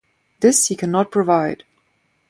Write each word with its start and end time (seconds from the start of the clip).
This 0.39 0.65
he 0.69 0.75
cannot 0.75 1.11
provide. 1.11 1.63